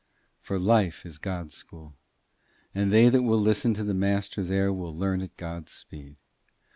[0.39, 1.93] For life is God's school,
[2.73, 6.15] and they that will listen to the Master there will learn at God's speed.